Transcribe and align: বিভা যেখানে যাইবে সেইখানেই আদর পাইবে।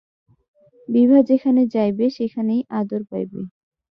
বিভা 0.89 1.19
যেখানে 1.21 1.61
যাইবে 1.67 2.05
সেইখানেই 2.09 2.61
আদর 2.79 3.01
পাইবে। 3.03 3.41